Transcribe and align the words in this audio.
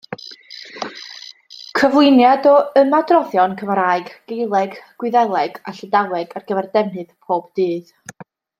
Cyflwyniad 1.81 2.47
o 2.53 2.53
ymadroddion 2.81 3.53
Cymraeg, 3.61 4.09
Gaeleg, 4.33 4.73
Gwyddeleg 5.05 5.61
a 5.69 5.75
Llydaweg 5.77 6.35
ar 6.41 6.49
gyfer 6.53 6.73
defnydd 6.79 7.13
pob 7.29 7.45
dydd. 7.61 7.95